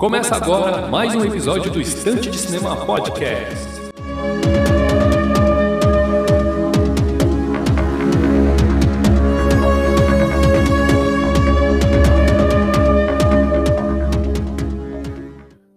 Começa 0.00 0.34
agora 0.34 0.88
mais 0.88 1.14
um 1.14 1.22
episódio 1.22 1.70
do 1.70 1.78
Estante 1.78 2.30
de 2.30 2.38
Cinema 2.38 2.86
Podcast. 2.86 3.54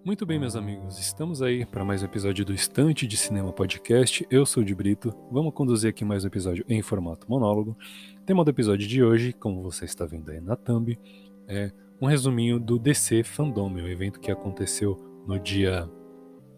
Muito 0.05 0.25
bem, 0.25 0.39
meus 0.39 0.55
amigos, 0.55 0.97
estamos 0.97 1.41
aí 1.41 1.65
para 1.65 1.83
mais 1.83 2.01
um 2.01 2.05
episódio 2.05 2.45
do 2.45 2.53
Estante 2.53 3.05
de 3.05 3.17
Cinema 3.17 3.51
Podcast. 3.51 4.25
Eu 4.31 4.45
sou 4.45 4.63
o 4.63 4.65
de 4.65 4.73
Brito, 4.73 5.13
vamos 5.29 5.53
conduzir 5.53 5.89
aqui 5.89 6.05
mais 6.05 6.23
um 6.23 6.27
episódio 6.27 6.63
em 6.69 6.81
formato 6.81 7.29
monólogo. 7.29 7.77
O 8.21 8.25
tema 8.25 8.45
do 8.45 8.49
episódio 8.49 8.87
de 8.87 9.03
hoje, 9.03 9.33
como 9.33 9.61
você 9.61 9.83
está 9.83 10.05
vendo 10.05 10.31
aí 10.31 10.39
na 10.39 10.55
thumb, 10.55 10.97
é 11.45 11.73
um 12.01 12.07
resuminho 12.07 12.59
do 12.59 12.77
DC 12.77 13.23
Fandom, 13.23 13.73
o 13.73 13.87
evento 13.87 14.19
que 14.19 14.31
aconteceu 14.31 14.97
no 15.27 15.39
dia 15.39 15.89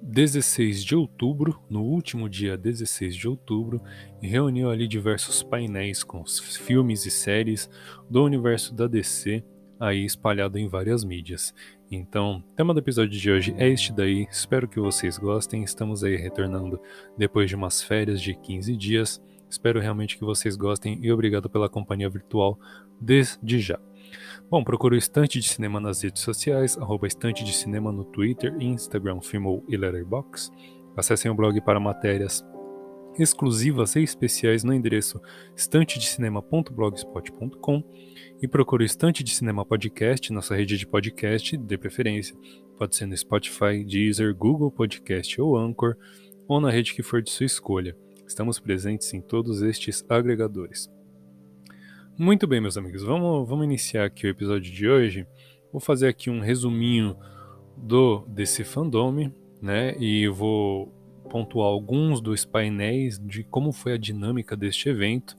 16 0.01 0.83
de 0.83 0.95
outubro, 0.95 1.59
no 1.69 1.83
último 1.83 2.29
dia 2.29 2.57
16 2.57 3.15
de 3.15 3.27
outubro, 3.27 3.81
e 4.21 4.27
reuniu 4.27 4.69
ali 4.69 4.87
diversos 4.87 5.41
painéis 5.41 6.03
com 6.03 6.21
os 6.21 6.39
filmes 6.57 7.05
e 7.05 7.11
séries 7.11 7.69
do 8.09 8.23
universo 8.23 8.73
da 8.73 8.87
DC 8.87 9.43
aí 9.79 10.05
espalhado 10.05 10.57
em 10.57 10.67
várias 10.67 11.03
mídias. 11.03 11.53
Então, 11.89 12.43
o 12.51 12.55
tema 12.55 12.73
do 12.73 12.79
episódio 12.79 13.17
de 13.19 13.31
hoje 13.31 13.53
é 13.57 13.69
este 13.69 13.93
daí. 13.93 14.27
Espero 14.31 14.67
que 14.67 14.79
vocês 14.79 15.17
gostem. 15.17 15.63
Estamos 15.63 16.03
aí 16.03 16.15
retornando 16.15 16.79
depois 17.17 17.49
de 17.49 17.55
umas 17.55 17.83
férias 17.83 18.21
de 18.21 18.33
15 18.33 18.75
dias. 18.75 19.21
Espero 19.49 19.79
realmente 19.79 20.17
que 20.17 20.25
vocês 20.25 20.55
gostem 20.55 20.99
e 21.01 21.11
obrigado 21.11 21.49
pela 21.49 21.69
companhia 21.69 22.09
virtual 22.09 22.59
desde 22.99 23.59
já. 23.59 23.79
Bom, 24.49 24.63
procure 24.63 24.95
o 24.95 24.97
Estante 24.97 25.39
de 25.39 25.47
Cinema 25.47 25.79
nas 25.79 26.03
redes 26.03 26.21
sociais, 26.21 26.77
arroba 26.77 27.07
Estante 27.07 27.43
de 27.43 27.53
Cinema 27.53 27.91
no 27.91 28.05
Twitter, 28.05 28.55
Instagram, 28.59 29.21
Filmou 29.21 29.63
e 29.67 29.75
Letterboxd. 29.75 30.55
Acessem 30.95 31.31
o 31.31 31.35
blog 31.35 31.59
para 31.61 31.79
matérias 31.79 32.45
exclusivas 33.17 33.95
e 33.95 34.03
especiais 34.03 34.63
no 34.63 34.71
endereço 34.73 35.19
estantedecinema.blogspot.com 35.55 37.83
e 38.41 38.47
procure 38.47 38.83
o 38.83 38.85
Estante 38.85 39.23
de 39.23 39.33
Cinema 39.33 39.65
Podcast, 39.65 40.31
nossa 40.31 40.55
rede 40.55 40.77
de 40.77 40.85
podcast 40.85 41.57
de 41.57 41.77
preferência. 41.77 42.37
Pode 42.77 42.95
ser 42.95 43.05
no 43.05 43.17
Spotify, 43.17 43.83
Deezer, 43.85 44.35
Google 44.35 44.71
Podcast 44.71 45.41
ou 45.41 45.57
Anchor, 45.57 45.95
ou 46.47 46.59
na 46.59 46.69
rede 46.69 46.93
que 46.93 47.01
for 47.01 47.21
de 47.21 47.31
sua 47.31 47.45
escolha. 47.45 47.97
Estamos 48.27 48.59
presentes 48.59 49.13
em 49.13 49.21
todos 49.21 49.61
estes 49.61 50.03
agregadores. 50.09 50.89
Muito 52.17 52.47
bem, 52.47 52.61
meus 52.61 52.77
amigos, 52.77 53.03
vamos, 53.03 53.45
vamos 53.45 53.65
iniciar 53.65 54.05
aqui 54.05 54.25
o 54.25 54.29
episódio 54.29 54.71
de 54.71 54.87
hoje. 54.87 55.27
Vou 55.69 55.81
fazer 55.81 56.07
aqui 56.07 56.29
um 56.29 56.39
resuminho 56.39 57.17
do 57.75 58.25
desse 58.29 58.63
fandom, 58.63 59.29
né? 59.61 59.93
E 59.99 60.25
vou 60.29 60.87
pontuar 61.29 61.67
alguns 61.67 62.21
dos 62.21 62.45
painéis 62.45 63.19
de 63.19 63.43
como 63.43 63.73
foi 63.73 63.91
a 63.91 63.97
dinâmica 63.97 64.55
deste 64.55 64.87
evento. 64.87 65.37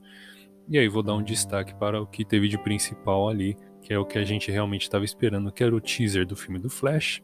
E 0.68 0.76
aí 0.76 0.86
vou 0.86 1.02
dar 1.02 1.14
um 1.14 1.22
destaque 1.22 1.74
para 1.74 2.02
o 2.02 2.06
que 2.06 2.26
teve 2.26 2.46
de 2.46 2.58
principal 2.58 3.26
ali, 3.26 3.56
que 3.80 3.94
é 3.94 3.98
o 3.98 4.04
que 4.04 4.18
a 4.18 4.24
gente 4.24 4.50
realmente 4.50 4.82
estava 4.82 5.06
esperando, 5.06 5.50
que 5.50 5.64
era 5.64 5.74
o 5.74 5.80
teaser 5.80 6.26
do 6.26 6.36
filme 6.36 6.58
do 6.58 6.68
Flash 6.68 7.22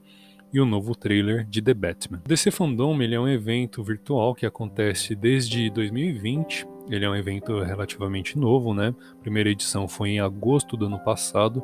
e 0.50 0.60
o 0.60 0.64
novo 0.64 0.94
trailer 0.94 1.44
de 1.44 1.60
The 1.60 1.74
Batman. 1.74 2.22
DC 2.26 2.50
Fandom 2.50 3.02
ele 3.02 3.14
é 3.14 3.20
um 3.20 3.28
evento 3.28 3.84
virtual 3.84 4.34
que 4.34 4.46
acontece 4.46 5.14
desde 5.14 5.68
2020 5.68 6.71
ele 6.90 7.04
é 7.04 7.10
um 7.10 7.14
evento 7.14 7.60
relativamente 7.60 8.38
novo, 8.38 8.74
né? 8.74 8.94
A 9.12 9.16
primeira 9.16 9.50
edição 9.50 9.86
foi 9.86 10.10
em 10.10 10.20
agosto 10.20 10.76
do 10.76 10.86
ano 10.86 10.98
passado, 10.98 11.62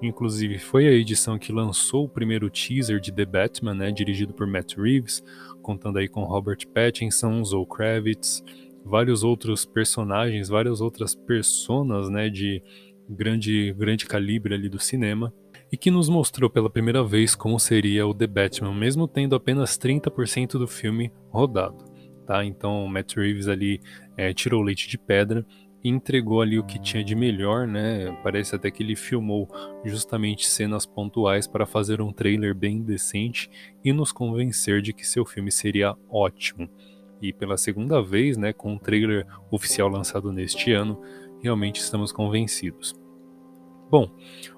inclusive 0.00 0.58
foi 0.58 0.86
a 0.86 0.92
edição 0.92 1.38
que 1.38 1.52
lançou 1.52 2.04
o 2.04 2.08
primeiro 2.08 2.48
teaser 2.48 3.00
de 3.00 3.12
The 3.12 3.24
Batman, 3.24 3.74
né? 3.74 3.90
Dirigido 3.90 4.32
por 4.32 4.46
Matt 4.46 4.76
Reeves, 4.76 5.22
contando 5.62 5.98
aí 5.98 6.08
com 6.08 6.24
Robert 6.24 6.66
Pattinson, 6.72 7.44
Zoe 7.44 7.66
Kravitz, 7.66 8.42
vários 8.84 9.22
outros 9.24 9.64
personagens, 9.64 10.48
várias 10.48 10.80
outras 10.80 11.14
personas, 11.14 12.08
né? 12.08 12.28
De 12.28 12.62
grande, 13.08 13.72
grande 13.76 14.06
calibre 14.06 14.54
ali 14.54 14.68
do 14.68 14.78
cinema 14.78 15.32
e 15.72 15.76
que 15.76 15.90
nos 15.90 16.08
mostrou 16.08 16.50
pela 16.50 16.70
primeira 16.70 17.02
vez 17.04 17.34
como 17.34 17.58
seria 17.58 18.06
o 18.06 18.14
The 18.14 18.26
Batman, 18.26 18.74
mesmo 18.74 19.06
tendo 19.06 19.36
apenas 19.36 19.78
30% 19.78 20.52
do 20.52 20.66
filme 20.66 21.12
rodado 21.30 21.89
tá? 22.30 22.44
Então 22.44 22.86
Matt 22.86 23.16
Reeves 23.16 23.48
ali 23.48 23.80
é, 24.16 24.32
tirou 24.32 24.62
leite 24.62 24.88
de 24.88 24.96
pedra 24.96 25.44
entregou 25.82 26.42
ali 26.42 26.58
o 26.58 26.64
que 26.64 26.78
tinha 26.78 27.02
de 27.02 27.14
melhor, 27.14 27.66
né? 27.66 28.14
Parece 28.22 28.54
até 28.54 28.70
que 28.70 28.82
ele 28.82 28.94
filmou 28.94 29.48
justamente 29.84 30.46
cenas 30.46 30.84
pontuais 30.84 31.46
para 31.46 31.64
fazer 31.64 32.02
um 32.02 32.12
trailer 32.12 32.54
bem 32.54 32.82
decente 32.82 33.50
e 33.82 33.90
nos 33.90 34.12
convencer 34.12 34.82
de 34.82 34.92
que 34.92 35.06
seu 35.06 35.24
filme 35.24 35.50
seria 35.50 35.96
ótimo. 36.10 36.68
E 37.22 37.32
pela 37.32 37.56
segunda 37.56 38.02
vez, 38.02 38.36
né, 38.36 38.52
com 38.52 38.72
o 38.72 38.74
um 38.74 38.78
trailer 38.78 39.26
oficial 39.50 39.88
lançado 39.88 40.30
neste 40.30 40.70
ano, 40.72 41.00
realmente 41.42 41.80
estamos 41.80 42.12
convencidos. 42.12 42.99
Bom, 43.90 44.08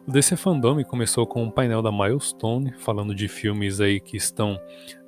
o 0.06 0.12
DC 0.12 0.36
Fandom 0.36 0.84
começou 0.84 1.26
com 1.26 1.42
um 1.42 1.50
painel 1.50 1.80
da 1.80 1.90
Milestone, 1.90 2.74
falando 2.76 3.14
de 3.14 3.28
filmes 3.28 3.80
aí 3.80 3.98
que 3.98 4.14
estão 4.14 4.60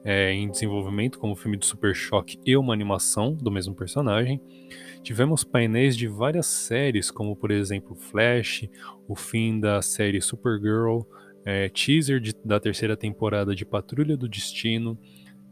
é, 0.02 0.32
em 0.32 0.50
desenvolvimento, 0.50 1.18
como 1.18 1.34
o 1.34 1.36
filme 1.36 1.58
de 1.58 1.66
Super 1.66 1.94
Choque 1.94 2.40
e 2.42 2.56
uma 2.56 2.72
animação 2.72 3.34
do 3.34 3.50
mesmo 3.50 3.74
personagem. 3.74 4.40
Tivemos 5.02 5.44
painéis 5.44 5.94
de 5.94 6.08
várias 6.08 6.46
séries, 6.46 7.10
como 7.10 7.36
por 7.36 7.50
exemplo 7.50 7.94
Flash, 7.94 8.66
o 9.06 9.14
fim 9.14 9.60
da 9.60 9.82
série 9.82 10.22
Supergirl, 10.22 11.02
é, 11.44 11.68
teaser 11.68 12.18
de, 12.18 12.34
da 12.42 12.58
terceira 12.58 12.96
temporada 12.96 13.54
de 13.54 13.66
Patrulha 13.66 14.16
do 14.16 14.26
Destino, 14.26 14.98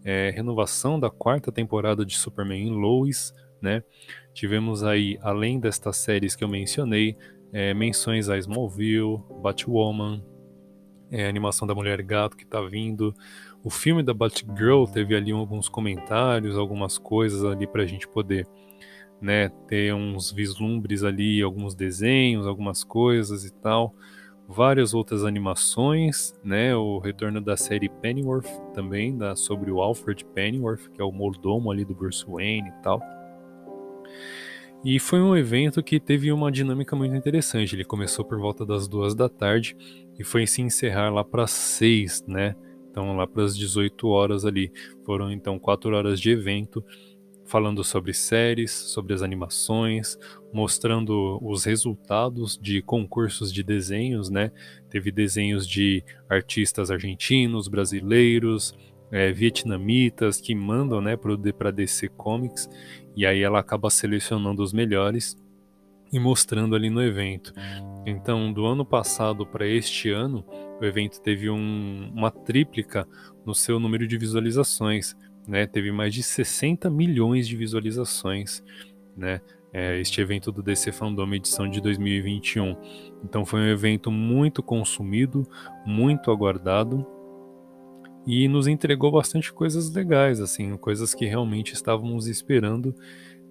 é, 0.03 0.31
renovação 0.31 0.99
da 0.99 1.11
quarta 1.11 1.53
temporada 1.53 2.07
de 2.07 2.17
Superman 2.17 2.71
Lois, 2.71 3.35
né? 3.61 3.85
Tivemos 4.33 4.83
aí, 4.83 5.19
além 5.21 5.61
destas 5.61 5.99
séries 5.99 6.35
que 6.35 6.43
eu 6.43 6.49
mencionei, 6.49 7.19
é, 7.53 7.75
menções 7.75 8.29
a 8.29 8.39
Smallville, 8.39 9.21
Batwoman, 9.43 10.25
é, 11.11 11.27
a 11.27 11.29
animação 11.29 11.69
da 11.69 11.75
Mulher 11.75 12.03
Gato 12.03 12.37
que 12.37 12.47
tá 12.47 12.61
vindo. 12.63 13.15
O 13.63 13.69
filme 13.71 14.03
da 14.03 14.15
Batgirl 14.15 14.87
teve 14.87 15.15
ali 15.15 15.31
alguns 15.31 15.69
comentários, 15.69 16.57
algumas 16.57 16.97
coisas 16.97 17.45
ali 17.45 17.67
pra 17.67 17.85
gente 17.85 18.09
poder 18.09 18.47
né, 19.21 19.51
ter 19.69 19.95
uns 19.95 20.33
vislumbres 20.33 21.05
ali, 21.05 21.41
alguns 21.43 21.75
desenhos, 21.75 22.47
algumas 22.47 22.83
coisas 22.83 23.45
e 23.45 23.53
tal. 23.53 23.95
Várias 24.49 24.93
outras 24.93 25.25
animações, 25.25 26.35
né? 26.43 26.75
O 26.75 26.99
retorno 26.99 27.41
da 27.41 27.57
série 27.57 27.89
Pennyworth 27.89 28.51
também, 28.75 29.17
da, 29.17 29.37
sobre 29.37 29.71
o 29.71 29.81
Alfred 29.81 30.25
Pennyworth, 30.35 30.91
que 30.93 31.01
é 31.01 31.05
o 31.05 31.13
mordomo 31.13 31.71
ali 31.71 31.85
do 31.85 31.95
Bruce 31.95 32.25
Wayne 32.27 32.69
e 32.69 32.83
tal. 32.83 33.01
E 34.85 34.99
foi 34.99 35.21
um 35.21 35.37
evento 35.37 35.81
que 35.81 36.01
teve 36.01 36.33
uma 36.33 36.51
dinâmica 36.51 36.97
muito 36.97 37.15
interessante. 37.15 37.77
Ele 37.77 37.85
começou 37.85 38.25
por 38.25 38.39
volta 38.39 38.67
das 38.67 38.89
duas 38.89 39.15
da 39.15 39.29
tarde 39.29 39.77
e 40.19 40.25
foi 40.25 40.45
se 40.45 40.61
encerrar 40.61 41.11
lá 41.11 41.23
para 41.25 41.47
seis, 41.47 42.25
né? 42.27 42.57
Então 42.91 43.17
lá 43.17 43.27
para 43.27 43.45
as 43.45 43.57
18 43.57 44.09
horas 44.09 44.45
ali. 44.45 44.73
Foram 45.07 45.31
então 45.31 45.57
quatro 45.57 45.95
horas 45.95 46.21
de 46.21 46.31
evento 46.31 46.85
falando 47.45 47.85
sobre 47.85 48.13
séries, 48.13 48.73
sobre 48.73 49.15
as 49.15 49.23
animações, 49.23 50.19
mostrando 50.53 51.39
os 51.43 51.65
resultados 51.65 52.59
de 52.61 52.83
concursos 52.83 53.53
de 53.53 53.63
desenhos, 53.63 54.31
né? 54.31 54.51
Teve 54.91 55.13
desenhos 55.13 55.67
de 55.67 56.03
artistas 56.29 56.91
argentinos, 56.91 57.69
brasileiros, 57.69 58.75
é, 59.13 59.31
vietnamitas 59.31 60.41
que 60.41 60.55
mandam, 60.55 61.03
né, 61.03 61.17
para 61.17 61.71
DC 61.71 62.09
Comics 62.09 62.69
e 63.15 63.27
aí 63.27 63.43
ela 63.43 63.61
acaba 63.61 63.91
selecionando 63.91 64.63
os 64.63 64.73
melhores 64.73 65.37
e 66.11 66.19
mostrando 66.19 66.75
ali 66.75 66.89
no 66.89 67.03
evento. 67.03 67.53
Então, 68.07 68.53
do 68.53 68.67
ano 68.67 68.85
passado 68.85 69.47
para 69.47 69.67
este 69.67 70.11
ano, 70.11 70.45
o 70.81 70.85
evento 70.85 71.21
teve 71.21 71.49
um, 71.49 72.11
uma 72.15 72.31
tríplica 72.31 73.07
no 73.45 73.55
seu 73.55 73.79
número 73.79 74.07
de 74.07 74.19
visualizações, 74.19 75.15
né? 75.47 75.67
Teve 75.67 75.93
mais 75.93 76.13
de 76.13 76.23
60 76.23 76.91
milhões 76.91 77.47
de 77.49 77.57
visualizações, 77.57 78.63
né? 79.17 79.41
É, 79.73 79.99
este 79.99 80.21
evento 80.21 80.53
do 80.53 80.63
DC 80.63 80.93
Fandom 80.93 81.33
edição 81.33 81.67
de 81.67 81.81
2021. 81.81 82.77
Então 83.25 83.47
foi 83.47 83.61
um 83.61 83.69
evento 83.69 84.11
muito 84.11 84.63
consumido, 84.63 85.49
muito 85.87 86.31
aguardado 86.31 87.07
e 88.27 88.47
nos 88.49 88.67
entregou 88.67 89.11
bastante 89.11 89.53
coisas 89.53 89.93
legais, 89.93 90.41
assim, 90.41 90.77
coisas 90.77 91.15
que 91.15 91.27
realmente 91.27 91.75
estávamos 91.75 92.27
esperando 92.27 92.95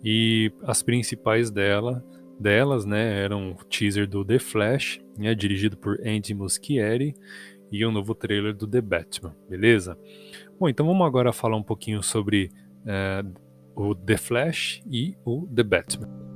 e 0.04 0.52
as 0.64 0.82
principais 0.82 1.52
dela, 1.52 2.04
delas, 2.40 2.86
né, 2.86 3.22
eram 3.22 3.52
o 3.52 3.66
teaser 3.66 4.08
do 4.08 4.26
The 4.26 4.40
Flash, 4.40 5.02
né, 5.18 5.36
dirigido 5.36 5.78
por 5.78 6.00
Andy 6.06 6.34
Muschietti 6.34 7.14
e 7.72 7.86
o 7.86 7.92
novo 7.92 8.16
trailer 8.16 8.54
do 8.54 8.68
The 8.68 8.82
Batman, 8.82 9.36
beleza? 9.50 9.98
Bom, 10.60 10.68
então 10.68 10.86
vamos 10.86 11.06
agora 11.06 11.32
falar 11.32 11.58
um 11.58 11.64
pouquinho 11.64 12.02
sobre 12.02 12.52
uh, 12.86 13.32
o 13.76 13.96
The 13.96 14.18
Flash 14.18 14.82
e 14.90 15.16
o 15.26 15.48
The 15.48 15.64
Batman. 15.64 16.31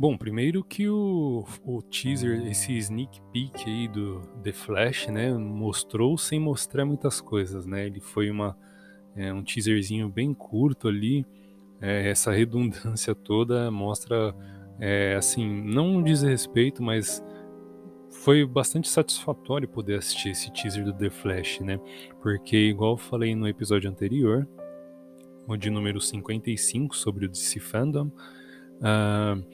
Bom, 0.00 0.16
primeiro 0.16 0.64
que 0.64 0.88
o, 0.88 1.44
o 1.62 1.82
teaser, 1.82 2.46
esse 2.46 2.72
sneak 2.78 3.20
peek 3.30 3.68
aí 3.68 3.86
do 3.86 4.22
The 4.42 4.50
Flash, 4.50 5.08
né, 5.08 5.30
mostrou 5.30 6.16
sem 6.16 6.40
mostrar 6.40 6.86
muitas 6.86 7.20
coisas, 7.20 7.66
né? 7.66 7.84
Ele 7.84 8.00
foi 8.00 8.30
uma, 8.30 8.56
é, 9.14 9.30
um 9.30 9.44
teaserzinho 9.44 10.08
bem 10.08 10.32
curto 10.32 10.88
ali. 10.88 11.26
É, 11.82 12.08
essa 12.08 12.32
redundância 12.32 13.14
toda 13.14 13.70
mostra, 13.70 14.34
é, 14.80 15.16
assim, 15.16 15.46
não 15.46 15.96
um 15.96 16.02
desrespeito, 16.02 16.82
mas 16.82 17.22
foi 18.08 18.46
bastante 18.46 18.88
satisfatório 18.88 19.68
poder 19.68 19.98
assistir 19.98 20.30
esse 20.30 20.50
teaser 20.50 20.82
do 20.82 20.94
The 20.94 21.10
Flash, 21.10 21.60
né? 21.60 21.78
Porque, 22.22 22.56
igual 22.56 22.92
eu 22.92 22.96
falei 22.96 23.34
no 23.34 23.46
episódio 23.46 23.90
anterior, 23.90 24.48
o 25.46 25.58
de 25.58 25.68
número 25.68 26.00
55 26.00 26.96
sobre 26.96 27.26
o 27.26 27.28
DC 27.28 27.60
Fandom, 27.60 28.10
uh, 28.80 29.44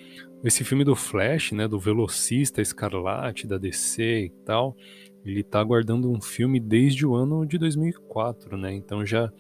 esse 0.45 0.65
filme 0.65 0.85
do 0.85 0.95
Flash, 0.95 1.53
né, 1.53 1.67
do 1.67 1.79
velocista 1.79 2.61
escarlate 2.61 3.47
da 3.47 3.59
DC 3.59 4.03
e 4.03 4.31
tal, 4.45 4.77
ele 5.25 5.43
tá 5.43 5.61
aguardando 5.61 6.11
um 6.11 6.21
filme 6.21 6.61
desde 6.61 7.05
o 7.07 7.15
ano 7.15 7.45
de 7.45 7.59
2004, 7.59 8.57
né? 8.57 8.73
Então 8.73 9.05
já 9.05 9.31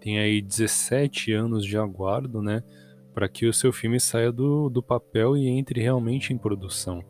tem 0.00 0.18
aí 0.18 0.42
17 0.42 1.32
anos 1.32 1.64
de 1.64 1.76
aguardo, 1.76 2.42
né, 2.42 2.62
para 3.14 3.28
que 3.28 3.46
o 3.46 3.52
seu 3.52 3.72
filme 3.72 4.00
saia 4.00 4.32
do, 4.32 4.68
do 4.68 4.82
papel 4.82 5.36
e 5.36 5.48
entre 5.48 5.80
realmente 5.80 6.32
em 6.32 6.38
produção. 6.38 7.02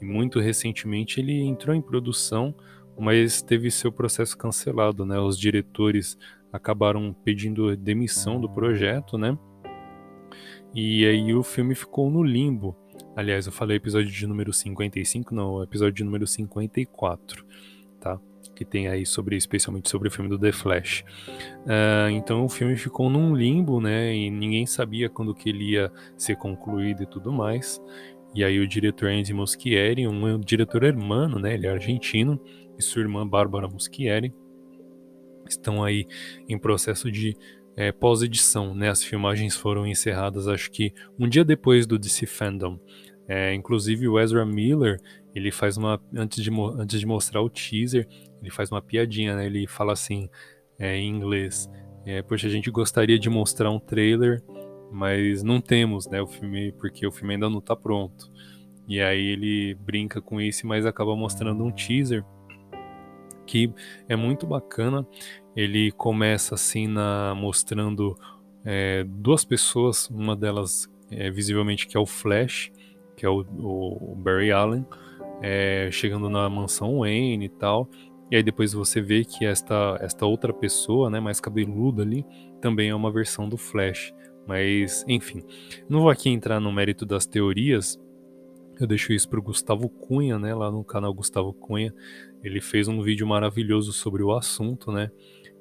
E 0.00 0.04
muito 0.04 0.40
recentemente 0.40 1.20
ele 1.20 1.42
entrou 1.42 1.74
em 1.74 1.82
produção, 1.82 2.54
mas 2.98 3.42
teve 3.42 3.70
seu 3.70 3.90
processo 3.90 4.36
cancelado, 4.36 5.04
né? 5.04 5.18
Os 5.18 5.38
diretores 5.38 6.16
acabaram 6.52 7.14
pedindo 7.24 7.76
demissão 7.76 8.40
do 8.40 8.48
projeto, 8.48 9.16
né? 9.16 9.36
E 10.74 11.04
aí 11.06 11.34
o 11.34 11.42
filme 11.42 11.74
ficou 11.74 12.10
no 12.10 12.22
limbo. 12.22 12.76
Aliás, 13.14 13.46
eu 13.46 13.52
falei 13.52 13.76
episódio 13.76 14.10
de 14.10 14.26
número 14.26 14.52
55, 14.52 15.34
não, 15.34 15.62
episódio 15.62 15.92
de 15.92 16.04
número 16.04 16.26
54, 16.26 17.44
tá? 18.00 18.18
Que 18.54 18.64
tem 18.64 18.88
aí 18.88 19.04
sobre, 19.04 19.36
especialmente 19.36 19.90
sobre 19.90 20.08
o 20.08 20.10
filme 20.10 20.30
do 20.30 20.38
The 20.38 20.50
Flash. 20.50 21.04
Uh, 21.66 22.08
então 22.12 22.44
o 22.44 22.48
filme 22.48 22.74
ficou 22.74 23.10
num 23.10 23.36
limbo, 23.36 23.82
né? 23.82 24.14
E 24.14 24.30
ninguém 24.30 24.64
sabia 24.64 25.10
quando 25.10 25.34
que 25.34 25.50
ele 25.50 25.72
ia 25.72 25.92
ser 26.16 26.36
concluído 26.36 27.02
e 27.02 27.06
tudo 27.06 27.30
mais. 27.30 27.82
E 28.34 28.42
aí 28.42 28.58
o 28.58 28.66
diretor 28.66 29.10
Andy 29.10 29.34
Muschietti, 29.34 30.06
um 30.08 30.40
diretor 30.40 30.82
hermano, 30.82 31.38
né? 31.38 31.52
Ele 31.52 31.66
é 31.66 31.70
argentino, 31.70 32.40
e 32.78 32.82
sua 32.82 33.02
irmã 33.02 33.28
Bárbara 33.28 33.68
Muschietti 33.68 34.32
estão 35.46 35.84
aí 35.84 36.06
em 36.48 36.58
processo 36.58 37.12
de 37.12 37.36
é, 37.76 37.90
pós-edição, 37.90 38.74
né? 38.74 38.88
As 38.90 39.02
filmagens 39.02 39.56
foram 39.56 39.86
encerradas, 39.86 40.46
acho 40.46 40.70
que 40.70 40.92
um 41.18 41.28
dia 41.28 41.44
depois 41.44 41.86
do 41.86 41.98
DC 41.98 42.26
Fandom. 42.26 42.78
É, 43.28 43.54
inclusive 43.54 44.08
o 44.08 44.18
Ezra 44.18 44.44
Miller, 44.44 45.00
ele 45.34 45.50
faz 45.50 45.76
uma 45.76 46.00
antes 46.14 46.42
de, 46.42 46.50
antes 46.76 47.00
de 47.00 47.06
mostrar 47.06 47.40
o 47.40 47.48
teaser, 47.48 48.06
ele 48.40 48.50
faz 48.50 48.70
uma 48.70 48.82
piadinha, 48.82 49.36
né? 49.36 49.46
Ele 49.46 49.66
fala 49.66 49.92
assim 49.92 50.28
é, 50.78 50.96
em 50.96 51.08
inglês: 51.08 51.70
é, 52.04 52.22
"Poxa, 52.22 52.46
a 52.46 52.50
gente 52.50 52.70
gostaria 52.70 53.18
de 53.18 53.30
mostrar 53.30 53.70
um 53.70 53.78
trailer, 53.78 54.42
mas 54.90 55.42
não 55.42 55.60
temos, 55.60 56.06
né? 56.08 56.20
O 56.20 56.26
filme 56.26 56.72
porque 56.72 57.06
o 57.06 57.12
filme 57.12 57.34
ainda 57.34 57.48
não 57.48 57.58
está 57.58 57.74
pronto." 57.76 58.30
E 58.88 59.00
aí 59.00 59.28
ele 59.28 59.74
brinca 59.76 60.20
com 60.20 60.40
isso, 60.40 60.66
mas 60.66 60.84
acaba 60.84 61.16
mostrando 61.16 61.64
um 61.64 61.70
teaser 61.70 62.24
que 63.52 63.70
é 64.08 64.16
muito 64.16 64.46
bacana. 64.46 65.06
Ele 65.54 65.92
começa 65.92 66.54
assim 66.54 66.86
na 66.86 67.34
mostrando 67.36 68.16
é, 68.64 69.04
duas 69.06 69.44
pessoas, 69.44 70.08
uma 70.08 70.34
delas 70.34 70.88
é, 71.10 71.30
visivelmente 71.30 71.86
que 71.86 71.94
é 71.94 72.00
o 72.00 72.06
Flash, 72.06 72.72
que 73.14 73.26
é 73.26 73.28
o, 73.28 73.40
o 73.40 74.14
Barry 74.16 74.50
Allen, 74.50 74.86
é, 75.42 75.90
chegando 75.92 76.30
na 76.30 76.48
mansão 76.48 77.00
Wayne 77.00 77.44
e 77.44 77.48
tal. 77.50 77.90
E 78.30 78.36
aí 78.36 78.42
depois 78.42 78.72
você 78.72 79.02
vê 79.02 79.22
que 79.22 79.44
esta, 79.44 79.98
esta 80.00 80.24
outra 80.24 80.54
pessoa, 80.54 81.10
né, 81.10 81.20
mais 81.20 81.38
cabeluda 81.38 82.02
ali, 82.02 82.24
também 82.58 82.88
é 82.88 82.94
uma 82.94 83.12
versão 83.12 83.46
do 83.46 83.58
Flash. 83.58 84.14
Mas, 84.46 85.04
enfim, 85.06 85.42
não 85.90 86.00
vou 86.00 86.08
aqui 86.08 86.30
entrar 86.30 86.58
no 86.58 86.72
mérito 86.72 87.04
das 87.04 87.26
teorias. 87.26 88.00
Eu 88.80 88.86
deixo 88.86 89.12
isso 89.12 89.28
para 89.28 89.38
o 89.38 89.42
Gustavo 89.42 89.88
Cunha, 89.88 90.38
né, 90.38 90.54
lá 90.54 90.70
no 90.70 90.82
canal 90.82 91.12
Gustavo 91.12 91.52
Cunha. 91.52 91.94
Ele 92.42 92.60
fez 92.60 92.88
um 92.88 93.02
vídeo 93.02 93.26
maravilhoso 93.26 93.92
sobre 93.92 94.22
o 94.22 94.32
assunto, 94.32 94.90
né? 94.90 95.10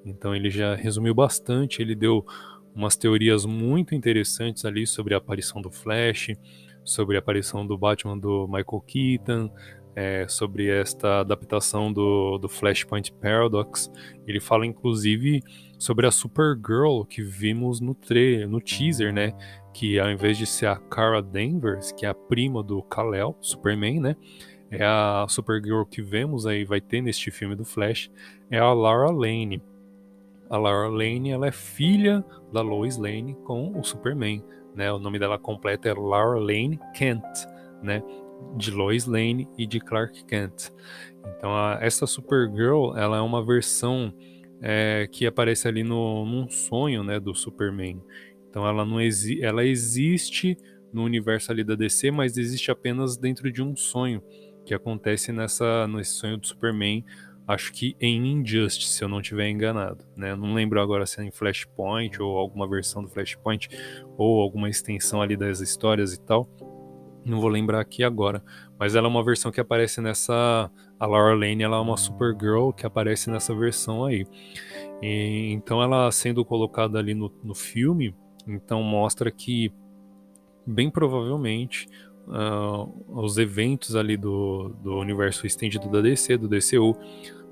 Então 0.06 0.36
ele 0.36 0.50
já 0.50 0.76
resumiu 0.76 1.14
bastante, 1.14 1.82
ele 1.82 1.96
deu 1.96 2.26
umas 2.74 2.96
teorias 2.96 3.46
muito 3.46 3.94
interessantes 3.94 4.66
ali 4.66 4.88
sobre 4.88 5.14
a 5.14 5.18
aparição 5.18 5.62
do 5.62 5.70
Flash, 5.70 6.30
sobre 6.84 7.16
a 7.16 7.20
aparição 7.20 7.68
do 7.68 7.78
Batman 7.78 8.18
do 8.18 8.48
Michael 8.48 8.84
Keaton, 8.88 9.52
é, 9.96 10.26
sobre 10.28 10.70
esta 10.70 11.20
adaptação 11.20 11.92
do, 11.92 12.38
do 12.38 12.48
Flashpoint 12.48 13.12
Paradox. 13.14 13.92
Ele 14.26 14.40
fala 14.40 14.66
inclusive 14.66 15.44
sobre 15.78 16.08
a 16.08 16.12
Supergirl 16.12 17.04
que 17.04 17.22
vimos 17.22 17.82
no 17.82 17.94
trailer, 17.94 18.48
no 18.48 18.62
teaser, 18.62 19.14
né? 19.14 19.34
Que 19.74 20.00
ao 20.00 20.10
invés 20.10 20.38
de 20.38 20.46
ser 20.46 20.68
a 20.68 20.76
Kara 20.76 21.22
Danvers, 21.22 21.92
que 21.92 22.06
é 22.06 22.10
a 22.10 22.14
prima 22.14 22.62
do 22.62 22.82
Kal-El, 22.84 23.36
Superman, 23.40 24.00
né? 24.00 24.16
É 24.70 24.86
a 24.86 25.26
Supergirl 25.28 25.84
que 25.84 26.02
vemos 26.02 26.46
aí, 26.46 26.64
vai 26.64 26.80
ter 26.80 27.02
neste 27.02 27.30
filme 27.30 27.56
do 27.56 27.66
Flash, 27.66 28.10
é 28.50 28.58
a 28.58 28.72
Lara 28.72 29.12
Lane. 29.12 29.62
A 30.50 30.58
Lara 30.58 30.88
Lane, 30.88 31.32
ela 31.32 31.48
é 31.48 31.52
filha 31.52 32.24
da 32.54 32.62
Lois 32.62 32.98
Lane 32.98 33.36
com 33.44 33.78
o 33.78 33.84
Superman, 33.84 34.44
né? 34.76 34.92
O 34.92 35.00
nome 35.00 35.20
dela 35.20 35.38
completa 35.38 35.90
é 35.90 35.94
Lara 35.94 36.40
Lane 36.40 36.80
Kent, 36.94 37.24
né? 37.82 38.02
De 38.56 38.72
Lois 38.72 39.06
Lane 39.06 39.48
e 39.58 39.68
de 39.68 39.80
Clark 39.80 40.24
Kent. 40.26 40.70
Então, 41.38 41.56
a, 41.56 41.78
essa 41.82 42.08
Supergirl, 42.08 42.96
ela 42.96 43.18
é 43.18 43.22
uma 43.22 43.46
versão 43.46 44.14
é, 44.62 45.08
que 45.12 45.26
aparece 45.26 45.68
ali 45.68 45.84
no, 45.84 46.26
num 46.26 46.50
sonho, 46.50 47.04
né, 47.04 47.20
do 47.20 47.34
Superman. 47.34 48.02
Então, 48.52 48.68
ela 48.68 48.86
não 48.86 49.00
exi 49.00 49.42
ela 49.42 49.66
existe 49.66 50.58
no 50.92 51.04
universo 51.04 51.52
ali 51.52 51.64
da 51.64 51.74
DC, 51.74 52.12
mas 52.12 52.38
existe 52.38 52.70
apenas 52.70 53.16
dentro 53.16 53.50
de 53.50 53.64
um 53.64 53.76
sonho 53.76 54.22
que 54.66 54.74
acontece 54.74 55.32
nessa 55.32 55.88
nesse 55.88 56.12
sonho 56.12 56.38
do 56.38 56.46
Superman, 56.46 57.04
acho 57.48 57.72
que 57.72 57.96
em 58.00 58.28
Injustice, 58.34 58.94
se 58.94 59.04
eu 59.04 59.08
não 59.08 59.22
estiver 59.22 59.50
enganado, 59.50 60.06
né? 60.16 60.36
Não 60.36 60.54
lembro 60.54 60.82
agora 60.82 61.06
se 61.06 61.20
é 61.22 61.24
em 61.24 61.32
Flashpoint 61.32 62.22
ou 62.22 62.38
alguma 62.38 62.68
versão 62.68 63.02
do 63.02 63.10
Flashpoint 63.10 63.70
ou 64.18 64.42
alguma 64.42 64.70
extensão 64.70 65.22
ali 65.22 65.36
das 65.38 65.60
histórias 65.60 66.14
e 66.14 66.22
tal. 66.22 66.50
Não 67.24 67.40
vou 67.40 67.50
lembrar 67.50 67.80
aqui 67.80 68.04
agora, 68.04 68.44
mas 68.80 68.96
ela 68.96 69.08
é 69.08 69.10
uma 69.10 69.24
versão 69.24 69.52
que 69.52 69.62
aparece 69.62 70.02
nessa 70.02 70.70
a 71.00 71.06
Laura 71.08 71.36
Lane, 71.36 71.64
ela 71.64 71.78
é 71.78 71.80
uma 71.80 71.98
Supergirl 71.98 72.72
que 72.72 72.86
aparece 72.86 73.30
nessa 73.30 73.56
versão 73.56 74.06
aí. 74.06 74.26
E, 75.02 75.52
então 75.52 75.82
ela 75.82 76.12
sendo 76.12 76.44
colocada 76.46 77.00
ali 77.00 77.14
no, 77.14 77.32
no 77.44 77.56
filme, 77.56 78.16
então 78.52 78.84
mostra 78.84 79.32
que 79.32 79.72
bem 80.66 80.90
provavelmente 80.90 81.88
uh, 82.28 83.22
os 83.22 83.38
eventos 83.38 83.96
ali 83.96 84.18
do, 84.18 84.70
do 84.84 84.98
universo 84.98 85.46
estendido 85.46 85.90
da 85.90 86.02
DC, 86.02 86.38
do 86.38 86.48
DCU, 86.48 86.96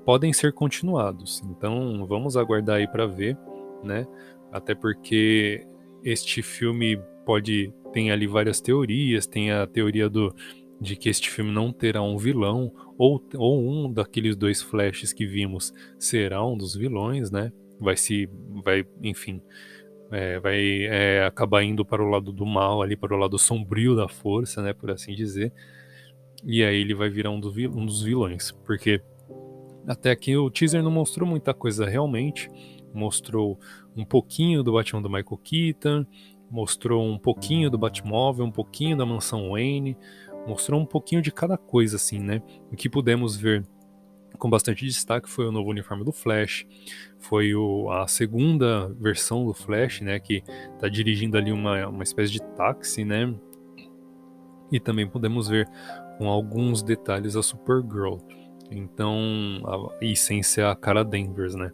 podem 0.04 0.32
ser 0.32 0.52
continuados. 0.52 1.42
Então 1.44 2.06
vamos 2.06 2.36
aguardar 2.36 2.76
aí 2.76 2.86
para 2.86 3.06
ver, 3.06 3.36
né? 3.82 4.06
Até 4.52 4.74
porque 4.74 5.66
este 6.02 6.42
filme 6.42 7.00
pode 7.24 7.72
tem 7.92 8.10
ali 8.10 8.26
várias 8.26 8.60
teorias, 8.60 9.26
tem 9.26 9.50
a 9.50 9.66
teoria 9.66 10.08
do 10.08 10.34
de 10.80 10.96
que 10.96 11.10
este 11.10 11.28
filme 11.28 11.52
não 11.52 11.72
terá 11.72 12.00
um 12.00 12.16
vilão 12.16 12.72
ou, 12.96 13.22
ou 13.36 13.60
um 13.60 13.92
daqueles 13.92 14.34
dois 14.34 14.62
flashes 14.62 15.12
que 15.12 15.26
vimos 15.26 15.74
será 15.98 16.44
um 16.44 16.56
dos 16.56 16.74
vilões, 16.74 17.30
né? 17.30 17.52
Vai 17.78 17.96
se 17.96 18.28
vai, 18.64 18.86
enfim, 19.02 19.42
é, 20.10 20.38
vai 20.40 20.84
é, 20.84 21.24
acabar 21.24 21.62
indo 21.62 21.84
para 21.84 22.02
o 22.02 22.08
lado 22.08 22.32
do 22.32 22.44
mal, 22.44 22.82
ali 22.82 22.96
para 22.96 23.14
o 23.14 23.18
lado 23.18 23.38
sombrio 23.38 23.94
da 23.94 24.08
força, 24.08 24.62
né, 24.62 24.72
por 24.72 24.90
assim 24.90 25.14
dizer. 25.14 25.52
E 26.44 26.64
aí 26.64 26.80
ele 26.80 26.94
vai 26.94 27.10
virar 27.10 27.30
um, 27.30 27.38
do, 27.38 27.50
um 27.50 27.84
dos 27.84 28.02
vilões, 28.02 28.50
porque 28.64 29.02
até 29.86 30.10
aqui 30.10 30.36
o 30.36 30.50
teaser 30.50 30.82
não 30.82 30.90
mostrou 30.90 31.28
muita 31.28 31.52
coisa 31.52 31.86
realmente. 31.86 32.48
Mostrou 32.92 33.58
um 33.96 34.04
pouquinho 34.04 34.62
do 34.62 34.72
Batman 34.72 35.02
do 35.02 35.08
Michael 35.08 35.40
Keaton, 35.44 36.06
mostrou 36.50 37.06
um 37.06 37.18
pouquinho 37.18 37.70
do 37.70 37.78
Batmóvel, 37.78 38.44
um 38.44 38.50
pouquinho 38.50 38.96
da 38.96 39.06
mansão 39.06 39.50
Wayne, 39.50 39.96
mostrou 40.46 40.80
um 40.80 40.86
pouquinho 40.86 41.22
de 41.22 41.30
cada 41.30 41.56
coisa, 41.56 41.96
assim, 41.96 42.18
né? 42.18 42.42
O 42.72 42.76
que 42.76 42.88
pudemos 42.88 43.36
ver 43.36 43.64
com 44.40 44.50
bastante 44.50 44.84
destaque 44.84 45.28
foi 45.28 45.46
o 45.46 45.52
novo 45.52 45.70
uniforme 45.70 46.02
do 46.02 46.10
Flash, 46.10 46.66
foi 47.18 47.54
o, 47.54 47.90
a 47.90 48.08
segunda 48.08 48.88
versão 48.98 49.44
do 49.44 49.52
Flash, 49.52 50.00
né, 50.00 50.18
que 50.18 50.42
está 50.74 50.88
dirigindo 50.88 51.36
ali 51.36 51.52
uma, 51.52 51.86
uma 51.86 52.02
espécie 52.02 52.32
de 52.32 52.42
táxi, 52.56 53.04
né, 53.04 53.32
e 54.72 54.80
também 54.80 55.06
podemos 55.06 55.46
ver 55.46 55.68
com 56.16 56.28
alguns 56.28 56.82
detalhes 56.82 57.36
a 57.36 57.42
Supergirl. 57.42 58.16
Então, 58.72 59.18
a, 59.64 60.04
e 60.04 60.14
sem 60.14 60.42
ser 60.42 60.64
a 60.64 60.76
cara 60.76 61.02
Danvers, 61.02 61.56
né? 61.56 61.72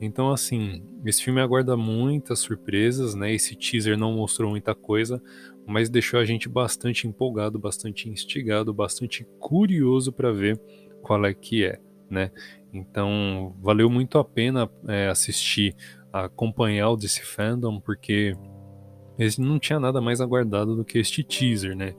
Então, 0.00 0.30
assim, 0.30 0.80
esse 1.04 1.24
filme 1.24 1.40
aguarda 1.40 1.76
muitas 1.76 2.38
surpresas, 2.38 3.16
né? 3.16 3.34
Esse 3.34 3.56
teaser 3.56 3.98
não 3.98 4.12
mostrou 4.12 4.48
muita 4.48 4.72
coisa, 4.72 5.20
mas 5.66 5.90
deixou 5.90 6.20
a 6.20 6.24
gente 6.24 6.48
bastante 6.48 7.08
empolgado, 7.08 7.58
bastante 7.58 8.08
instigado, 8.08 8.72
bastante 8.72 9.26
curioso 9.40 10.12
para 10.12 10.30
ver 10.30 10.56
qual 11.02 11.24
é 11.24 11.34
que 11.34 11.64
é, 11.64 11.80
né? 12.10 12.30
Então, 12.72 13.54
valeu 13.60 13.88
muito 13.88 14.18
a 14.18 14.24
pena 14.24 14.68
é, 14.88 15.08
assistir, 15.08 15.74
acompanhar 16.12 16.90
o 16.90 16.96
DC 16.96 17.22
Fandom, 17.22 17.80
porque 17.80 18.34
não 19.38 19.58
tinha 19.58 19.78
nada 19.78 20.00
mais 20.00 20.20
aguardado 20.20 20.74
do 20.74 20.84
que 20.84 20.98
este 20.98 21.22
teaser, 21.22 21.76
né? 21.76 21.94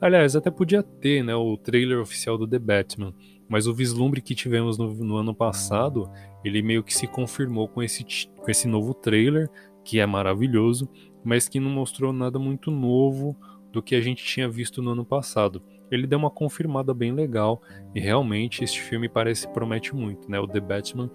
Aliás, 0.00 0.34
até 0.34 0.50
podia 0.50 0.82
ter, 0.82 1.22
né, 1.22 1.34
o 1.34 1.56
trailer 1.56 2.00
oficial 2.00 2.36
do 2.36 2.46
The 2.46 2.58
Batman, 2.58 3.14
mas 3.48 3.66
o 3.66 3.74
vislumbre 3.74 4.20
que 4.20 4.34
tivemos 4.34 4.76
no, 4.76 4.92
no, 4.94 5.16
ano 5.16 5.34
passado, 5.34 6.10
ele 6.44 6.62
meio 6.62 6.82
que 6.82 6.92
se 6.92 7.06
confirmou 7.06 7.68
com 7.68 7.82
esse, 7.82 8.04
com 8.36 8.50
esse 8.50 8.66
novo 8.66 8.94
trailer, 8.94 9.48
que 9.84 10.00
é 10.00 10.06
maravilhoso, 10.06 10.88
mas 11.24 11.48
que 11.48 11.60
não 11.60 11.70
mostrou 11.70 12.12
nada 12.12 12.38
muito 12.38 12.70
novo 12.70 13.36
do 13.70 13.82
que 13.82 13.94
a 13.94 14.00
gente 14.00 14.24
tinha 14.24 14.48
visto 14.48 14.82
no 14.82 14.90
ano 14.90 15.04
passado. 15.04 15.62
Ele 15.92 16.06
deu 16.06 16.18
uma 16.18 16.30
confirmada 16.30 16.94
bem 16.94 17.12
legal 17.12 17.62
e 17.94 18.00
realmente 18.00 18.64
este 18.64 18.80
filme 18.80 19.08
parece 19.08 19.46
promete 19.52 19.94
muito, 19.94 20.30
né? 20.30 20.40
O 20.40 20.48
The 20.48 20.60
Batman 20.60 21.10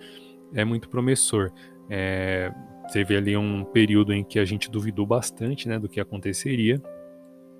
é 0.53 0.63
muito 0.63 0.87
promissor. 0.89 1.51
É, 1.89 2.51
teve 2.93 3.15
ali 3.15 3.35
um 3.35 3.63
período 3.63 4.13
em 4.13 4.23
que 4.23 4.39
a 4.39 4.45
gente 4.45 4.69
duvidou 4.69 5.05
bastante, 5.05 5.67
né, 5.67 5.79
do 5.79 5.89
que 5.89 5.99
aconteceria 5.99 6.81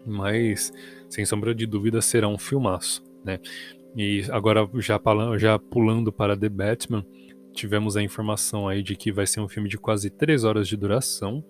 mas 0.08 0.72
sem 1.10 1.26
sombra 1.26 1.54
de 1.54 1.66
dúvida 1.66 2.02
será 2.02 2.28
um 2.28 2.38
filmaço, 2.38 3.04
né? 3.24 3.40
E 3.96 4.24
agora 4.32 4.68
já, 4.76 5.00
já 5.38 5.60
pulando 5.60 6.12
para 6.12 6.38
The 6.38 6.50
Batman, 6.50 7.06
tivemos 7.54 7.98
a 7.98 8.02
informação 8.02 8.68
aí 8.68 8.82
de 8.82 8.96
que 8.96 9.12
vai 9.12 9.28
ser 9.28 9.42
um 9.42 9.48
filme 9.48 9.68
de 9.68 9.78
quase 9.78 10.10
3 10.10 10.44
horas 10.44 10.68
de 10.68 10.78
duração. 10.78 11.44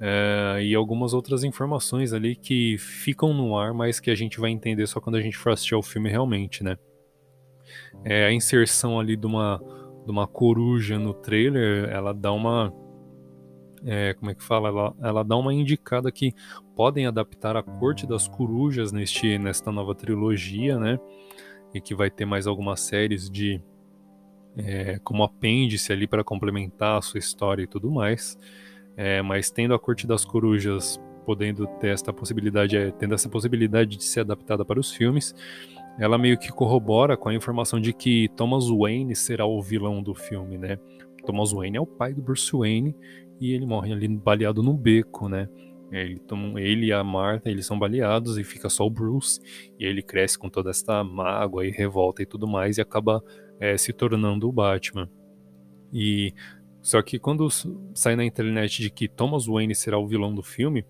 É, 0.00 0.60
e 0.62 0.74
algumas 0.74 1.14
outras 1.14 1.44
informações 1.44 2.12
ali 2.12 2.34
que 2.34 2.76
ficam 2.78 3.32
no 3.32 3.56
ar, 3.56 3.72
mas 3.72 4.00
que 4.00 4.10
a 4.10 4.14
gente 4.14 4.40
vai 4.40 4.50
entender 4.50 4.86
só 4.86 5.00
quando 5.00 5.16
a 5.16 5.20
gente 5.20 5.36
for 5.36 5.52
assistir 5.52 5.74
ao 5.74 5.82
filme 5.82 6.10
realmente, 6.10 6.64
né? 6.64 6.76
É, 8.04 8.26
a 8.26 8.32
inserção 8.32 8.98
ali 8.98 9.16
de 9.16 9.26
uma, 9.26 9.62
de 10.04 10.10
uma 10.10 10.26
coruja 10.26 10.98
no 10.98 11.14
trailer, 11.14 11.88
ela 11.90 12.12
dá 12.12 12.32
uma 12.32 12.72
é, 13.86 14.14
como 14.14 14.30
é 14.30 14.34
que 14.34 14.42
fala? 14.42 14.68
Ela, 14.68 14.94
ela 15.02 15.22
dá 15.22 15.36
uma 15.36 15.52
indicada 15.52 16.10
que 16.10 16.34
podem 16.74 17.06
adaptar 17.06 17.54
a 17.56 17.62
Corte 17.62 18.06
das 18.06 18.26
Corujas 18.26 18.90
neste, 18.92 19.38
nesta 19.38 19.70
nova 19.70 19.94
trilogia, 19.94 20.78
né? 20.78 20.98
E 21.74 21.80
que 21.80 21.94
vai 21.94 22.10
ter 22.10 22.24
mais 22.24 22.46
algumas 22.46 22.80
séries 22.80 23.28
de 23.28 23.60
é, 24.56 24.98
como 25.04 25.22
apêndice 25.22 25.92
ali 25.92 26.06
para 26.06 26.24
complementar 26.24 26.98
a 26.98 27.02
sua 27.02 27.18
história 27.18 27.62
e 27.62 27.66
tudo 27.66 27.90
mais. 27.90 28.38
É, 28.96 29.22
mas 29.22 29.50
tendo 29.50 29.74
a 29.74 29.78
Corte 29.78 30.06
das 30.06 30.24
Corujas 30.24 31.00
podendo 31.24 31.66
ter 31.78 31.88
essa 31.88 32.12
possibilidade, 32.12 32.76
é, 32.76 32.90
tendo 32.90 33.14
essa 33.14 33.28
possibilidade 33.28 33.96
de 33.96 34.04
ser 34.04 34.20
adaptada 34.20 34.64
para 34.64 34.78
os 34.78 34.92
filmes, 34.92 35.34
ela 35.98 36.18
meio 36.18 36.38
que 36.38 36.50
corrobora 36.50 37.16
com 37.16 37.28
a 37.28 37.34
informação 37.34 37.80
de 37.80 37.92
que 37.92 38.28
Thomas 38.36 38.68
Wayne 38.68 39.14
será 39.14 39.46
o 39.46 39.60
vilão 39.62 40.02
do 40.02 40.14
filme, 40.14 40.58
né? 40.58 40.78
Thomas 41.24 41.52
Wayne 41.52 41.78
é 41.78 41.80
o 41.80 41.86
pai 41.86 42.12
do 42.12 42.20
Bruce 42.20 42.52
Wayne 42.52 42.94
e 43.40 43.52
ele 43.52 43.66
morre 43.66 43.92
ali 43.92 44.08
baleado 44.08 44.62
no 44.62 44.74
beco, 44.74 45.28
né? 45.28 45.48
Ele, 45.90 46.20
ele 46.56 46.86
e 46.86 46.92
a 46.92 47.04
Martha, 47.04 47.48
eles 47.48 47.66
são 47.66 47.78
baleados 47.78 48.36
e 48.36 48.44
fica 48.44 48.68
só 48.68 48.84
o 48.84 48.90
Bruce. 48.90 49.40
E 49.78 49.84
ele 49.84 50.02
cresce 50.02 50.38
com 50.38 50.48
toda 50.48 50.70
essa 50.70 51.04
mágoa 51.04 51.64
e 51.64 51.70
revolta 51.70 52.22
e 52.22 52.26
tudo 52.26 52.48
mais 52.48 52.78
e 52.78 52.80
acaba 52.80 53.22
é, 53.60 53.76
se 53.76 53.92
tornando 53.92 54.48
o 54.48 54.52
Batman. 54.52 55.08
E 55.92 56.34
só 56.84 57.00
que 57.00 57.18
quando 57.18 57.48
sai 57.94 58.14
na 58.14 58.26
internet 58.26 58.82
de 58.82 58.90
que 58.90 59.08
Thomas 59.08 59.46
Wayne 59.46 59.74
será 59.74 59.96
o 59.96 60.06
vilão 60.06 60.34
do 60.34 60.42
filme, 60.42 60.84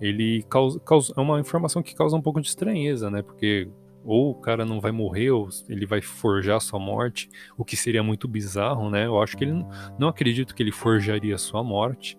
ele 0.00 0.44
causa, 0.48 0.78
causa, 0.78 1.12
é 1.16 1.20
uma 1.20 1.40
informação 1.40 1.82
que 1.82 1.96
causa 1.96 2.16
um 2.16 2.22
pouco 2.22 2.40
de 2.40 2.46
estranheza, 2.46 3.10
né? 3.10 3.22
Porque 3.22 3.68
ou 4.04 4.30
o 4.30 4.34
cara 4.36 4.64
não 4.64 4.80
vai 4.80 4.92
morrer, 4.92 5.32
ou 5.32 5.48
ele 5.68 5.84
vai 5.84 6.00
forjar 6.00 6.60
sua 6.60 6.78
morte, 6.78 7.28
o 7.58 7.64
que 7.64 7.76
seria 7.76 8.04
muito 8.04 8.28
bizarro, 8.28 8.88
né? 8.88 9.06
Eu 9.06 9.20
acho 9.20 9.36
que 9.36 9.42
ele 9.42 9.66
não, 9.98 10.06
acredito 10.06 10.54
que 10.54 10.62
ele 10.62 10.70
forjaria 10.70 11.36
sua 11.36 11.64
morte, 11.64 12.16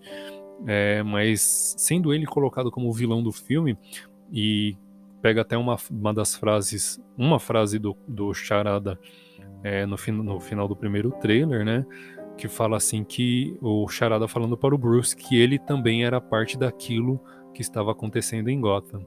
é, 0.66 1.02
mas 1.02 1.74
sendo 1.78 2.12
ele 2.12 2.26
colocado 2.26 2.70
como 2.70 2.92
vilão 2.92 3.22
do 3.22 3.32
filme 3.32 3.78
e 4.30 4.76
pega 5.22 5.40
até 5.40 5.56
uma, 5.56 5.78
uma 5.90 6.12
das 6.12 6.36
frases, 6.36 7.00
uma 7.16 7.40
frase 7.40 7.78
do, 7.78 7.96
do 8.06 8.34
Charada 8.34 8.98
é, 9.62 9.86
no, 9.86 9.96
no 10.22 10.40
final 10.40 10.68
do 10.68 10.76
primeiro 10.76 11.10
trailer, 11.12 11.64
né? 11.64 11.86
Que 12.36 12.48
fala 12.48 12.76
assim 12.76 13.04
que 13.04 13.56
o 13.60 13.88
Charada 13.88 14.26
falando 14.26 14.56
para 14.56 14.74
o 14.74 14.78
Bruce 14.78 15.16
que 15.16 15.36
ele 15.36 15.58
também 15.58 16.04
era 16.04 16.20
parte 16.20 16.58
daquilo 16.58 17.20
que 17.54 17.62
estava 17.62 17.92
acontecendo 17.92 18.48
em 18.48 18.60
Gotham. 18.60 19.06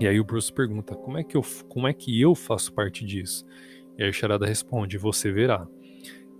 E 0.00 0.06
aí 0.06 0.18
o 0.18 0.24
Bruce 0.24 0.52
pergunta: 0.52 0.94
como 0.94 1.18
é 1.18 1.24
que 1.24 1.36
eu, 1.36 1.42
como 1.68 1.86
é 1.86 1.92
que 1.92 2.20
eu 2.20 2.34
faço 2.34 2.72
parte 2.72 3.04
disso? 3.04 3.44
E 3.96 4.02
aí 4.02 4.10
o 4.10 4.12
Charada 4.12 4.46
responde: 4.46 4.98
você 4.98 5.30
verá. 5.30 5.66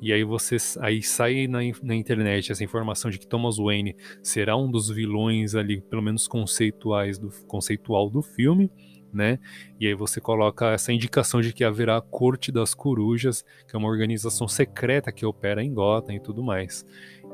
E 0.00 0.14
aí 0.14 0.24
você 0.24 0.56
aí 0.80 1.02
sai 1.02 1.46
na, 1.46 1.58
na 1.82 1.94
internet 1.94 2.50
essa 2.50 2.64
informação 2.64 3.10
de 3.10 3.18
que 3.18 3.26
Thomas 3.26 3.58
Wayne 3.58 3.94
será 4.22 4.56
um 4.56 4.70
dos 4.70 4.88
vilões 4.88 5.54
ali, 5.54 5.82
pelo 5.82 6.00
menos 6.00 6.26
conceituais 6.26 7.18
do 7.18 7.30
conceitual 7.46 8.08
do 8.08 8.22
filme, 8.22 8.70
né? 9.12 9.38
E 9.78 9.86
aí 9.86 9.94
você 9.94 10.20
coloca 10.20 10.70
essa 10.70 10.92
indicação 10.92 11.40
de 11.40 11.52
que 11.52 11.64
haverá 11.64 11.96
a 11.96 12.02
Corte 12.02 12.52
das 12.52 12.74
Corujas, 12.74 13.44
que 13.66 13.74
é 13.74 13.78
uma 13.78 13.88
organização 13.88 14.46
secreta 14.48 15.12
que 15.12 15.26
opera 15.26 15.62
em 15.62 15.72
Gotham 15.72 16.14
e 16.14 16.20
tudo 16.20 16.42
mais. 16.42 16.86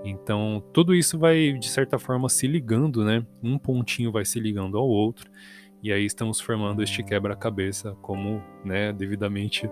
Então, 0.04 0.62
tudo 0.72 0.94
isso 0.94 1.18
vai 1.18 1.52
de 1.52 1.68
certa 1.68 1.98
forma 1.98 2.28
se 2.28 2.46
ligando, 2.46 3.04
né? 3.04 3.26
Um 3.42 3.58
pontinho 3.58 4.12
vai 4.12 4.24
se 4.24 4.38
ligando 4.38 4.76
ao 4.78 4.86
outro. 4.86 5.30
E 5.82 5.92
aí 5.92 6.04
estamos 6.04 6.40
formando 6.40 6.82
este 6.82 7.02
quebra-cabeça 7.02 7.94
como, 8.02 8.42
né, 8.64 8.92
devidamente 8.92 9.70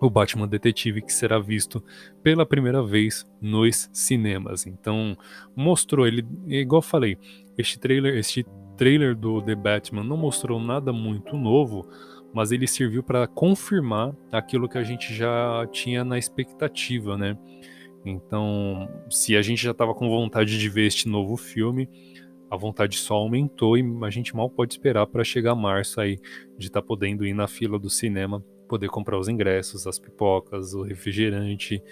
o 0.00 0.10
Batman 0.10 0.46
Detetive 0.46 1.02
que 1.02 1.12
será 1.12 1.38
visto 1.38 1.82
pela 2.22 2.46
primeira 2.46 2.82
vez 2.82 3.26
nos 3.40 3.88
cinemas. 3.92 4.66
Então, 4.66 5.16
mostrou 5.56 6.06
ele, 6.06 6.26
igual 6.46 6.78
eu 6.78 6.82
falei, 6.82 7.18
este 7.56 7.78
trailer, 7.78 8.16
este 8.16 8.46
trailer 8.76 9.16
do 9.16 9.40
The 9.42 9.54
Batman 9.54 10.04
não 10.04 10.16
mostrou 10.16 10.60
nada 10.60 10.92
muito 10.92 11.36
novo, 11.36 11.88
mas 12.32 12.52
ele 12.52 12.66
serviu 12.66 13.02
para 13.02 13.26
confirmar 13.26 14.14
aquilo 14.32 14.68
que 14.68 14.78
a 14.78 14.82
gente 14.82 15.14
já 15.14 15.66
tinha 15.70 16.04
na 16.04 16.18
expectativa, 16.18 17.16
né? 17.16 17.38
Então, 18.04 18.88
se 19.10 19.36
a 19.36 19.42
gente 19.42 19.62
já 19.62 19.70
estava 19.70 19.94
com 19.94 20.08
vontade 20.08 20.58
de 20.58 20.68
ver 20.68 20.86
este 20.86 21.08
novo 21.08 21.36
filme, 21.36 21.88
a 22.50 22.56
vontade 22.56 22.98
só 22.98 23.14
aumentou 23.14 23.78
e 23.78 23.84
a 24.02 24.10
gente 24.10 24.36
mal 24.36 24.50
pode 24.50 24.74
esperar 24.74 25.06
para 25.06 25.24
chegar 25.24 25.54
março 25.54 26.00
aí 26.00 26.18
de 26.58 26.66
estar 26.66 26.82
tá 26.82 26.86
podendo 26.86 27.24
ir 27.24 27.32
na 27.32 27.48
fila 27.48 27.78
do 27.78 27.88
cinema 27.88 28.44
poder 28.68 28.88
comprar 28.88 29.18
os 29.18 29.28
ingressos, 29.28 29.86
as 29.86 29.98
pipocas, 29.98 30.74
o 30.74 30.82
refrigerante 30.82 31.82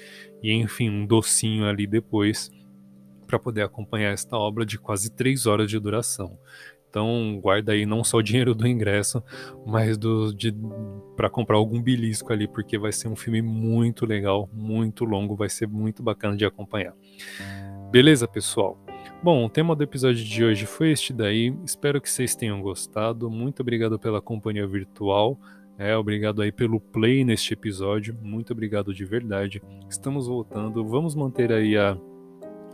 e 0.43 0.53
enfim, 0.53 0.91
um 0.91 1.07
docinho 1.07 1.65
ali 1.67 1.87
depois 1.87 2.51
para 3.33 3.39
poder 3.39 3.62
acompanhar 3.62 4.12
esta 4.12 4.37
obra 4.37 4.67
de 4.67 4.79
quase 4.79 5.11
três 5.11 5.47
horas 5.47 5.71
de 5.71 5.79
duração. 5.79 6.39
Então 6.91 7.41
guarda 7.41 7.73
aí 7.73 7.87
não 7.87 8.05
só 8.05 8.19
o 8.19 8.23
dinheiro 8.23 8.55
do 8.55 8.69
ingresso, 8.69 9.23
mas 9.67 9.97
do 9.97 10.31
para 11.17 11.31
comprar 11.31 11.57
algum 11.57 11.81
belisco 11.81 12.31
ali, 12.31 12.47
porque 12.47 12.77
vai 12.77 12.93
ser 12.93 13.09
um 13.09 13.17
filme 13.17 13.41
muito 13.41 14.05
legal, 14.05 14.51
muito 14.53 15.07
longo, 15.07 15.35
vai 15.35 15.49
ser 15.49 15.67
muito 15.67 16.03
bacana 16.03 16.37
de 16.37 16.45
acompanhar. 16.45 16.95
Beleza, 17.91 18.29
pessoal? 18.29 18.79
Bom, 19.23 19.47
o 19.47 19.49
tema 19.49 19.75
do 19.75 19.83
episódio 19.83 20.23
de 20.23 20.45
hoje 20.45 20.67
foi 20.67 20.91
este 20.91 21.15
daí. 21.15 21.57
Espero 21.65 22.03
que 22.03 22.11
vocês 22.11 22.35
tenham 22.35 22.61
gostado. 22.61 23.31
Muito 23.31 23.61
obrigado 23.61 23.99
pela 23.99 24.21
companhia 24.21 24.67
virtual. 24.67 25.41
É, 25.79 25.97
obrigado 25.97 26.43
aí 26.43 26.53
pelo 26.53 26.79
play 26.79 27.25
neste 27.25 27.55
episódio. 27.55 28.15
Muito 28.21 28.53
obrigado 28.53 28.93
de 28.93 29.07
verdade. 29.07 29.62
Estamos 29.89 30.27
voltando. 30.27 30.85
Vamos 30.85 31.15
manter 31.15 31.51
aí 31.51 31.79
a, 31.79 31.97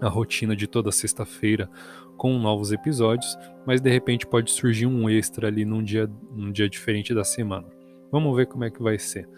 a 0.01 0.09
rotina 0.09 0.55
de 0.55 0.67
toda 0.67 0.93
sexta-feira 0.93 1.69
com 2.17 2.39
novos 2.39 2.73
episódios, 2.73 3.37
mas 3.67 3.81
de 3.81 3.91
repente 3.91 4.27
pode 4.27 4.51
surgir 4.51 4.87
um 4.87 5.09
extra 5.09 5.49
ali 5.49 5.65
num 5.65 5.83
dia, 5.83 6.11
num 6.35 6.51
dia 6.51 6.69
diferente 6.69 7.15
da 7.15 7.25
semana. 7.25 7.67
Vamos 8.11 8.37
ver 8.37 8.47
como 8.47 8.65
é 8.65 8.71
que 8.71 8.83
vai 8.83 8.99
ser. 8.99 9.29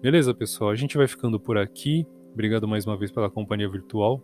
Beleza, 0.00 0.34
pessoal? 0.34 0.70
A 0.70 0.74
gente 0.74 0.96
vai 0.96 1.06
ficando 1.06 1.38
por 1.38 1.58
aqui. 1.58 2.06
Obrigado 2.32 2.66
mais 2.66 2.86
uma 2.86 2.96
vez 2.96 3.10
pela 3.10 3.30
companhia 3.30 3.68
virtual. 3.68 4.22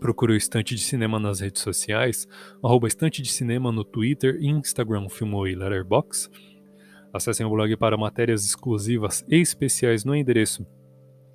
Procure 0.00 0.32
o 0.32 0.36
Estante 0.36 0.74
de 0.74 0.82
Cinema 0.82 1.18
nas 1.18 1.40
redes 1.40 1.62
sociais, 1.62 2.28
arroba 2.62 2.86
Estante 2.86 3.22
de 3.22 3.30
Cinema 3.30 3.72
no 3.72 3.84
Twitter, 3.84 4.38
Instagram, 4.40 5.08
Filmou 5.08 5.48
e 5.48 5.54
Letterboxd. 5.54 6.30
Acessem 7.12 7.46
o 7.46 7.50
blog 7.50 7.76
para 7.76 7.96
matérias 7.96 8.44
exclusivas 8.44 9.24
e 9.28 9.36
especiais 9.36 10.04
no 10.04 10.14
endereço 10.14 10.66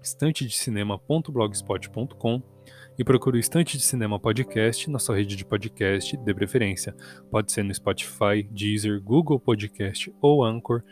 estantedecinema.blogspot.com 0.02 2.51
E 3.02 3.04
procure 3.04 3.36
o 3.36 3.40
Estante 3.40 3.80
de 3.80 3.84
Cinema 3.84 4.20
Podcast 4.20 4.88
na 4.88 5.00
sua 5.00 5.16
rede 5.16 5.36
de 5.36 5.44
podcast 5.44 6.16
de 6.16 6.34
preferência. 6.36 6.96
Pode 7.32 7.52
ser 7.52 7.64
no 7.64 7.74
Spotify, 7.74 8.48
Deezer, 8.52 9.02
Google 9.02 9.40
Podcast 9.40 10.14
ou 10.22 10.46
Anchor, 10.46 10.84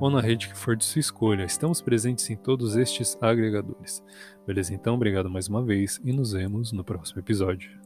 ou 0.00 0.10
na 0.10 0.20
rede 0.20 0.48
que 0.48 0.58
for 0.58 0.74
de 0.74 0.84
sua 0.84 0.98
escolha. 0.98 1.44
Estamos 1.44 1.80
presentes 1.80 2.28
em 2.28 2.34
todos 2.34 2.74
estes 2.74 3.16
agregadores. 3.20 4.02
Beleza? 4.44 4.74
Então, 4.74 4.96
obrigado 4.96 5.30
mais 5.30 5.46
uma 5.46 5.64
vez 5.64 6.00
e 6.04 6.12
nos 6.12 6.32
vemos 6.32 6.72
no 6.72 6.82
próximo 6.82 7.20
episódio. 7.20 7.81